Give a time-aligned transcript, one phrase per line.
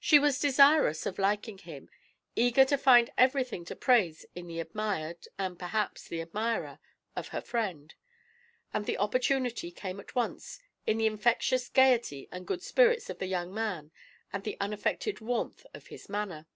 [0.00, 1.88] She was desirous of liking him,
[2.34, 6.80] eager to find everything to praise in the admired and perhaps the admirer
[7.14, 7.94] of her friend,
[8.74, 13.26] and the opportunity came at once in the infectious gaiety and good spirits of the
[13.28, 13.92] young man
[14.32, 16.48] and the unaffected warmth of his manner.